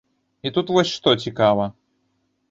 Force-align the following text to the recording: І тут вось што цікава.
І 0.49 0.51
тут 0.55 0.71
вось 0.77 0.93
што 0.93 1.13
цікава. 1.25 1.67